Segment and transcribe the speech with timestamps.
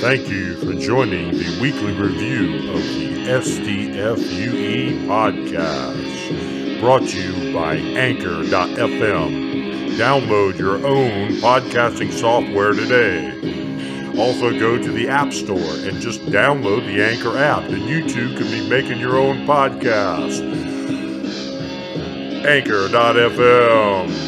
[0.00, 7.74] Thank you for joining the weekly review of the SDFUE podcast, brought to you by
[7.74, 9.96] Anchor.fm.
[9.96, 13.32] Download your own podcasting software today.
[14.16, 18.36] Also, go to the App Store and just download the Anchor app, and you too
[18.36, 20.44] can be making your own podcast.
[22.46, 24.27] Anchor.fm.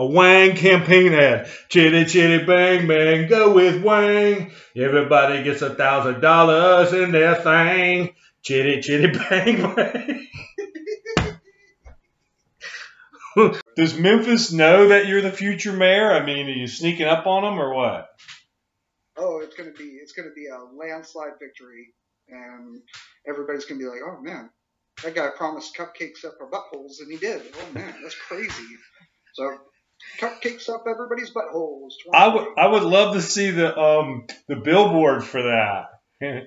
[0.00, 1.50] A Wang campaign ad.
[1.68, 4.50] Chitty chitty bang bang, go with Wang.
[4.74, 8.14] Everybody gets a thousand dollars in their thing.
[8.40, 10.26] Chitty chitty bang bang.
[13.76, 16.10] Does Memphis know that you're the future mayor?
[16.10, 18.08] I mean, are you sneaking up on them or what?
[19.20, 21.92] oh, it's gonna be it's gonna be a landslide victory,
[22.28, 22.80] and
[23.28, 24.50] everybody's gonna be like, oh man,
[25.04, 27.42] that guy promised cupcakes up our buttholes, and he did.
[27.54, 28.76] Oh man, that's crazy.
[29.34, 29.58] So,
[30.18, 31.92] cupcakes up everybody's buttholes.
[32.12, 35.86] I would I would love to see the um the billboard for that.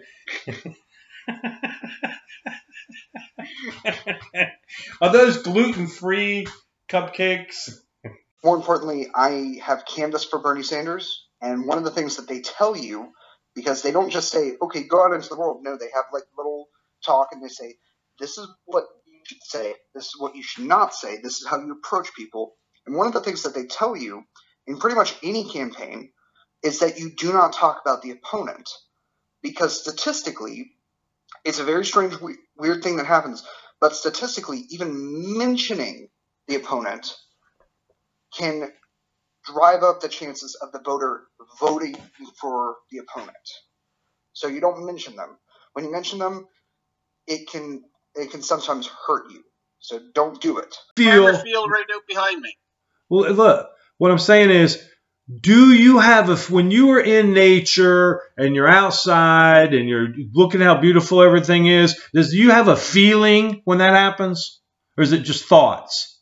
[5.02, 6.48] Are those gluten free
[6.90, 7.72] cupcakes?
[8.44, 12.42] More importantly, I have canvassed for Bernie Sanders, and one of the things that they
[12.42, 13.14] tell you,
[13.56, 15.62] because they don't just say, okay, go out into the world.
[15.64, 16.68] No, they have like little
[17.06, 17.76] talk, and they say,
[18.20, 21.48] this is what you should say, this is what you should not say, this is
[21.48, 22.56] how you approach people.
[22.86, 24.24] And one of the things that they tell you
[24.68, 26.12] in pretty much any campaign
[26.64, 28.70] is that you do not talk about the opponent,
[29.42, 30.72] because statistically,
[31.44, 32.16] it's a very strange,
[32.58, 33.44] weird thing that happens.
[33.82, 36.10] But statistically, even mentioning
[36.48, 37.16] the opponent
[38.38, 38.72] can
[39.46, 41.24] drive up the chances of the voter
[41.60, 41.96] voting
[42.40, 43.36] for the opponent.
[44.32, 45.38] So you don't mention them.
[45.74, 46.48] When you mention them,
[47.28, 47.84] it can
[48.16, 49.44] it can sometimes hurt you.
[49.80, 50.74] So don't do it.
[50.96, 52.56] Feel Farmer Field right out behind me.
[53.10, 54.84] Well, look, what I'm saying is,
[55.40, 60.60] do you have a when you are in nature and you're outside and you're looking
[60.62, 62.00] how beautiful everything is?
[62.14, 64.62] Does do you have a feeling when that happens,
[64.98, 66.20] or is it just thoughts?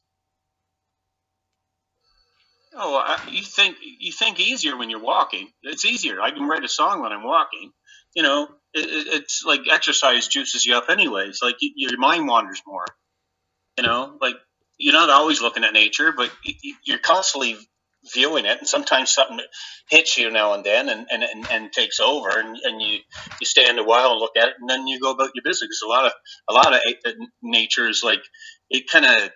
[2.75, 5.50] Oh, I, you think you think easier when you're walking.
[5.64, 6.22] It's easier.
[6.22, 7.72] I can write a song when I'm walking.
[8.16, 11.40] You know, it, it, it's like exercise juices you up anyways.
[11.41, 12.86] Like y your mind wanders more.
[13.78, 14.36] You know, like
[14.81, 16.31] you're not always looking at nature, but
[16.86, 17.58] you're constantly
[18.14, 19.40] viewing it, and sometimes something
[19.90, 23.00] hits you now and then, and, and, and, and takes over, and, and you
[23.41, 25.70] you stand a while and look at it, and then you go about your business.
[25.81, 26.14] 'Cause a lot of
[26.50, 28.24] a lot of eh, eh, nature is like
[28.72, 29.31] it kind of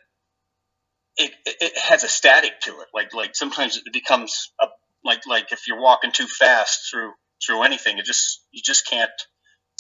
[1.18, 2.88] it, it it has a static to it.
[2.94, 4.68] Like like sometimes it becomes a,
[5.04, 7.12] like like if you're walking too fast through
[7.46, 9.12] through anything, it just you just can't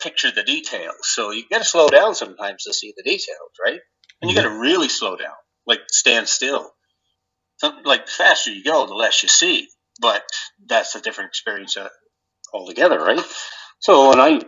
[0.02, 0.98] picture the details.
[1.04, 3.80] So you got to slow down sometimes to see the details, right?
[4.22, 5.34] And you got to really slow down,
[5.66, 6.72] like stand still.
[7.84, 9.68] Like the faster you go, the less you see.
[10.02, 10.24] But
[10.66, 11.88] that's a different experience uh,
[12.53, 13.22] altogether, right?
[13.80, 14.42] So when I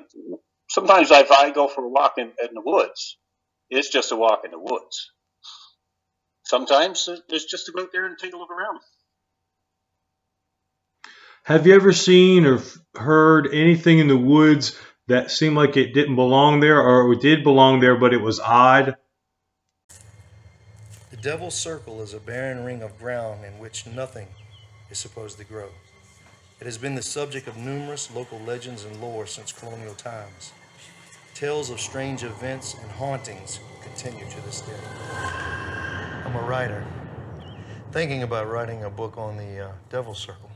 [0.69, 3.17] sometimes if I go for a walk in, in the woods,
[3.69, 5.11] it's just a walk in the woods
[6.47, 8.79] sometimes it's just to go out there and take a look around.
[11.43, 12.61] Have you ever seen or
[12.95, 14.77] heard anything in the woods
[15.07, 18.39] that seemed like it didn't belong there, or it did belong there, but it was
[18.39, 18.97] odd?
[21.17, 24.27] The Devil's Circle is a barren ring of ground in which nothing
[24.91, 25.69] is supposed to grow.
[26.59, 30.51] It has been the subject of numerous local legends and lore since colonial times.
[31.33, 34.77] Tales of strange events and hauntings continue to this day.
[36.23, 36.85] I'm a writer,
[37.91, 40.51] thinking about writing a book on the uh, Devil's Circle.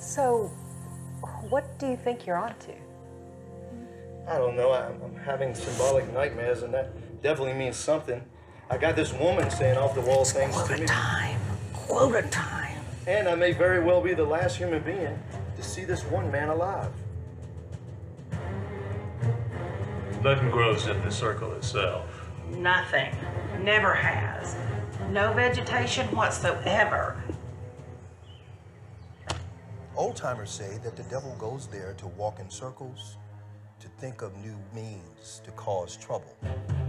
[0.00, 0.50] So,
[1.54, 2.72] what do you think you're onto?
[4.26, 4.72] I don't know.
[4.72, 6.90] I'm, I'm having symbolic nightmares, and that
[7.22, 8.20] definitely means something.
[8.68, 10.84] I got this woman saying off the wall things to me.
[10.84, 11.38] time.
[11.72, 12.80] Quota time.
[13.06, 15.16] And I may very well be the last human being
[15.56, 16.90] to see this one man alive.
[20.24, 22.04] Nothing grows in the circle itself.
[22.50, 23.14] Nothing.
[23.62, 24.56] Never has.
[25.12, 27.22] No vegetation whatsoever.
[29.96, 33.16] Old timers say that the devil goes there to walk in circles,
[33.78, 36.36] to think of new means to cause trouble,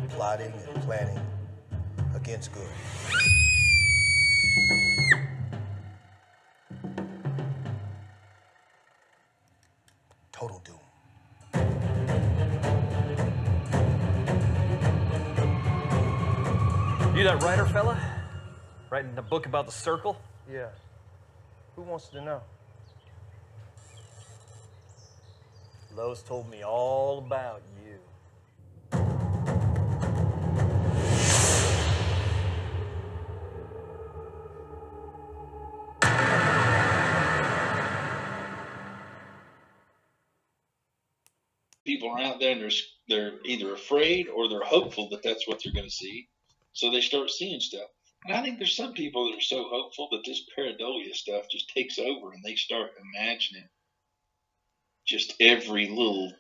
[0.10, 1.20] plotting and planning
[2.16, 2.68] against good.
[10.32, 10.80] Total doom.
[17.16, 18.02] You that writer fella?
[18.90, 20.18] Writing a book about the circle?
[20.52, 20.70] Yeah.
[21.76, 22.42] Who wants to know?
[25.96, 28.00] Lowe's told me all about you.
[41.86, 42.72] people are out there and they're
[43.08, 46.28] they're either afraid or they're hopeful that that's what they're going to see,
[46.74, 47.88] so they start seeing stuff.
[48.26, 51.70] And I think there's some people that are so hopeful that this pareidolia stuff just
[51.70, 53.70] takes over and they start imagining
[55.06, 56.34] just every little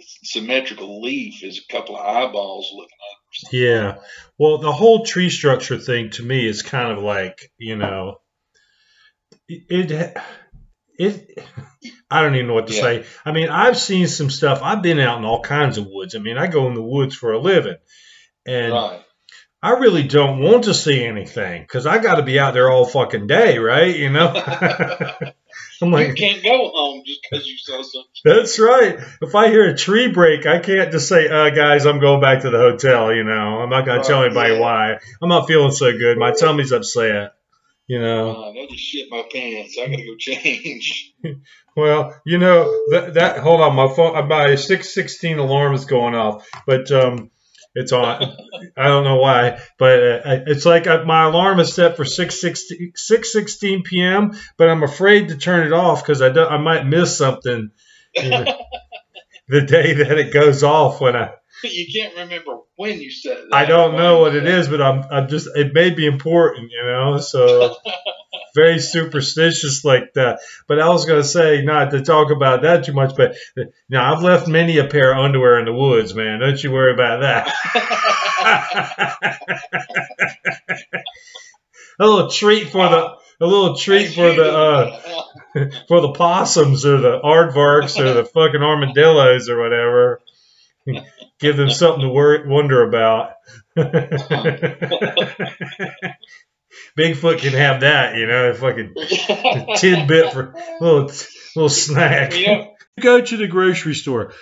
[0.00, 3.52] symmetrical leaf is a couple of eyeballs looking up.
[3.52, 3.98] Yeah.
[4.38, 8.20] Well, the whole tree structure thing to me is kind of like, you know,
[9.48, 10.16] it
[10.98, 11.38] it
[12.10, 12.80] I don't even know what to Yeah.
[12.80, 13.04] say.
[13.24, 14.60] I mean, I've seen some stuff.
[14.62, 16.14] I've been out in all kinds of woods.
[16.14, 17.76] I mean, I go in the woods for a living.
[18.46, 19.00] And Right.
[19.62, 22.86] I really don't want to see anything because I got to be out there all
[22.86, 23.94] fucking day, right?
[23.94, 24.32] You know?
[25.82, 28.10] I'm you like, can't go home just because you saw something.
[28.24, 28.98] that's right.
[29.22, 32.42] If I hear a tree break, I can't just say, uh, guys, I'm going back
[32.42, 33.14] to the hotel.
[33.14, 34.60] You know, I'm not going to tell anybody yeah.
[34.60, 34.98] why.
[35.22, 36.18] I'm not feeling so good.
[36.18, 37.34] My tummy's upset.
[37.88, 39.78] You know, Uh, I just shit my pants.
[39.80, 41.14] I gotta go change.
[41.76, 43.38] well, you know that that.
[43.38, 47.30] Hold on, my phone, my six sixteen alarm is going off, but um,
[47.74, 48.36] it's on.
[48.76, 52.40] I don't know why, but uh, it's like uh, my alarm is set for 6
[52.94, 54.32] 16 p.m.
[54.56, 57.70] But I'm afraid to turn it off because I I might miss something
[58.14, 58.56] the
[59.48, 61.30] day that it goes off when I.
[61.62, 63.56] you can't remember when you said that.
[63.56, 66.82] I don't know what it is, but I'm I'm just it may be important, you
[66.84, 67.18] know.
[67.18, 67.76] So
[68.54, 70.40] very superstitious like that.
[70.66, 74.02] But I was gonna say not to talk about that too much, but you know
[74.02, 76.40] I've left many a pair of underwear in the woods, man.
[76.40, 77.54] Don't you worry about that.
[82.00, 85.00] a little treat for the a little treat for the uh,
[85.88, 90.20] for the possums or the aardvarks or the fucking armadillos or whatever.
[91.40, 93.32] Give them something to wor- wonder about.
[96.96, 98.94] Bigfoot can have that, you know, a fucking
[99.76, 101.10] tidbit for a little
[101.56, 102.34] little snack.
[102.36, 104.32] You know- You go to the grocery store.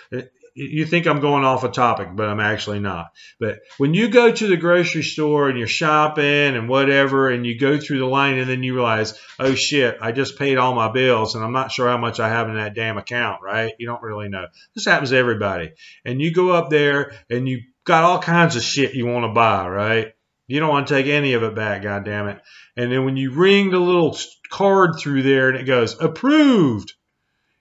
[0.58, 3.12] You think I'm going off a topic, but I'm actually not.
[3.38, 7.58] But when you go to the grocery store and you're shopping and whatever, and you
[7.58, 10.90] go through the line and then you realize, oh shit, I just paid all my
[10.90, 13.74] bills and I'm not sure how much I have in that damn account, right?
[13.78, 14.46] You don't really know.
[14.74, 15.72] This happens to everybody.
[16.06, 19.34] And you go up there and you got all kinds of shit you want to
[19.34, 20.14] buy, right?
[20.48, 22.40] You don't want to take any of it back, God damn it.
[22.78, 24.16] And then when you ring the little
[24.48, 26.94] card through there and it goes approved,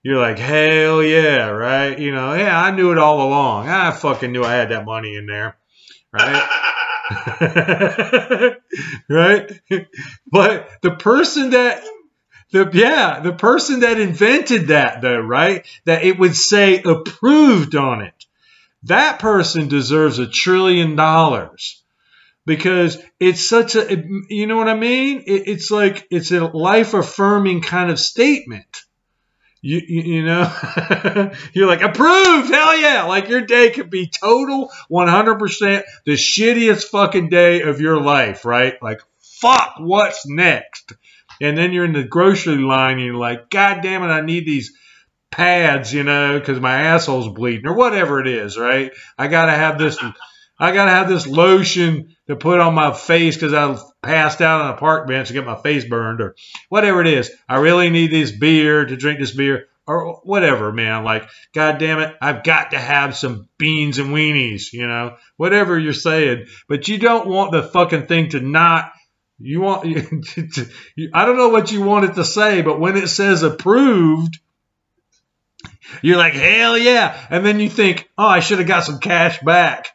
[0.06, 1.98] you're like, hell yeah, right?
[1.98, 3.68] You know, yeah, I knew it all along.
[3.68, 5.57] I fucking knew I had that money in there,
[6.13, 6.48] right?
[9.10, 9.52] right?
[10.31, 11.84] But the person that
[12.52, 15.66] the yeah, the person that invented that though, right?
[15.86, 18.25] That it would say approved on it.
[18.84, 21.81] That person deserves a trillion dollars
[22.46, 25.24] because it's such a you know what I mean?
[25.25, 28.84] It, it's like it's a life affirming kind of statement.
[29.65, 33.06] You, you, you know, you're like approved, hell yeah!
[33.06, 38.75] Like your day could be total 100% the shittiest fucking day of your life, right?
[38.79, 39.01] Like
[39.41, 40.94] fuck, what's next?
[41.42, 44.45] And then you're in the grocery line and you're like, God damn it, I need
[44.45, 44.78] these
[45.31, 48.92] pads, you know, because my asshole's bleeding or whatever it is, right?
[49.18, 49.97] I gotta have this,
[50.59, 54.74] I gotta have this lotion to put on my face because I passed out on
[54.74, 56.35] a park bench to get my face burned or
[56.69, 57.31] whatever it is.
[57.47, 61.04] I really need this beer to drink this beer or whatever, man.
[61.04, 65.78] Like, God damn it, I've got to have some beans and weenies, you know, whatever
[65.78, 66.45] you're saying.
[66.68, 68.92] But you don't want the fucking thing to not.
[69.38, 69.85] You want,
[71.14, 74.40] I don't know what you want it to say, but when it says approved,
[76.02, 77.19] you're like, hell yeah.
[77.30, 79.90] And then you think, oh, I should have got some cash back.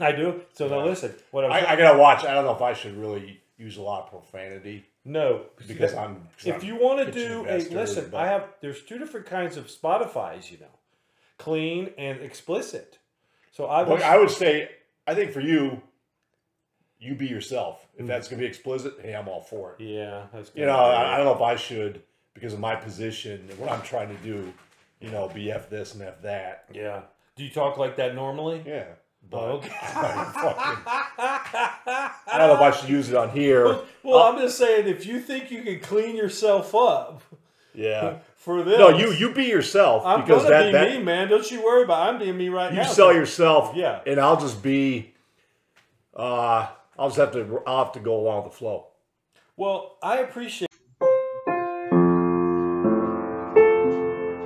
[0.00, 0.40] I do.
[0.54, 1.14] So now listen.
[1.30, 2.24] What I'm I, I gotta watch.
[2.24, 4.84] I don't know if I should really use a lot of profanity.
[5.04, 6.28] No, because I'm.
[6.44, 8.48] If I'm you want to do a listen, but- I have.
[8.60, 10.50] There's two different kinds of Spotify's.
[10.50, 10.78] You know,
[11.38, 12.98] clean and explicit.
[13.52, 13.82] So I.
[13.82, 14.70] I would say,
[15.06, 15.82] I think for you,
[16.98, 17.86] you be yourself.
[17.96, 19.80] If that's gonna be explicit, hey, I'm all for it.
[19.84, 20.60] Yeah, that's good.
[20.60, 22.02] You know, I, I don't know if I should
[22.34, 24.52] because of my position and what I'm trying to do.
[25.02, 26.64] You know, be f this and f that.
[26.72, 27.02] Yeah.
[27.36, 28.62] Do you talk like that normally?
[28.66, 28.84] Yeah.
[29.32, 29.70] Okay.
[29.82, 30.78] I
[32.38, 33.78] don't know if I should use it on here.
[34.02, 37.22] Well, I'm just saying, if you think you can clean yourself up,
[37.74, 38.18] Yeah.
[38.36, 41.28] For this, No, you you be yourself I'm because gonna that be that me, man.
[41.28, 42.08] Don't you worry about.
[42.08, 42.88] I'm being me right you now.
[42.88, 43.76] You sell yourself.
[43.76, 44.00] Yeah.
[44.04, 45.14] And I'll just be.
[46.12, 46.66] Uh,
[46.98, 47.62] I'll just have to.
[47.64, 48.88] I'll have to go along with the flow.
[49.56, 50.71] Well, I appreciate.